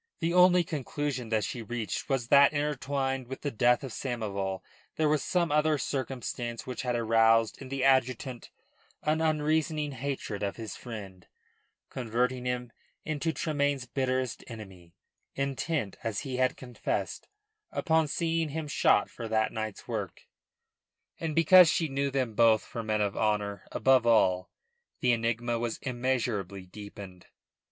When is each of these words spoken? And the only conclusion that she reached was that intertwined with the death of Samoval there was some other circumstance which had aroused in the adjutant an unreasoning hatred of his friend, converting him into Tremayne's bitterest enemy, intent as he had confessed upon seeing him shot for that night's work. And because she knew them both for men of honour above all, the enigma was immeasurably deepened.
And 0.19 0.31
the 0.31 0.33
only 0.35 0.63
conclusion 0.63 1.29
that 1.29 1.43
she 1.43 1.61
reached 1.61 2.09
was 2.09 2.29
that 2.29 2.53
intertwined 2.53 3.27
with 3.27 3.41
the 3.41 3.51
death 3.51 3.83
of 3.83 3.91
Samoval 3.93 4.63
there 4.95 5.07
was 5.07 5.21
some 5.23 5.51
other 5.51 5.77
circumstance 5.77 6.65
which 6.65 6.81
had 6.81 6.95
aroused 6.95 7.61
in 7.61 7.69
the 7.69 7.83
adjutant 7.83 8.49
an 9.03 9.21
unreasoning 9.21 9.91
hatred 9.91 10.41
of 10.41 10.55
his 10.55 10.75
friend, 10.75 11.27
converting 11.91 12.45
him 12.45 12.71
into 13.05 13.31
Tremayne's 13.31 13.85
bitterest 13.85 14.43
enemy, 14.47 14.95
intent 15.35 15.97
as 16.03 16.21
he 16.21 16.37
had 16.37 16.57
confessed 16.57 17.27
upon 17.71 18.07
seeing 18.07 18.49
him 18.49 18.67
shot 18.67 19.07
for 19.07 19.27
that 19.27 19.51
night's 19.53 19.87
work. 19.87 20.23
And 21.19 21.35
because 21.35 21.69
she 21.69 21.89
knew 21.89 22.09
them 22.09 22.33
both 22.33 22.63
for 22.63 22.81
men 22.81 23.01
of 23.01 23.15
honour 23.15 23.67
above 23.71 24.07
all, 24.07 24.49
the 24.99 25.11
enigma 25.11 25.59
was 25.59 25.77
immeasurably 25.77 26.65
deepened. 26.65 27.27